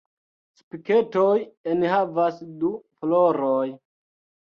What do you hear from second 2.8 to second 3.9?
floroj.